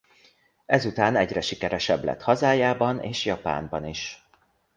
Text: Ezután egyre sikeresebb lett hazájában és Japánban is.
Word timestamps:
Ezután 0.65 1.15
egyre 1.15 1.41
sikeresebb 1.41 2.03
lett 2.03 2.21
hazájában 2.21 2.99
és 2.99 3.25
Japánban 3.25 3.85
is. 3.85 4.29